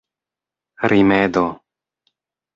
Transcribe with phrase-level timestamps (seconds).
[0.89, 1.45] rimedo